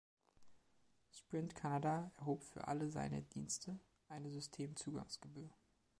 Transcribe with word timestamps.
Sprint 1.11 1.53
Canada 1.53 2.11
erhob 2.17 2.41
für 2.41 2.67
alle 2.67 2.89
seine 2.89 3.21
Dienste 3.21 3.79
eine 4.09 4.31
Systemzugangsgebühr. 4.31 5.51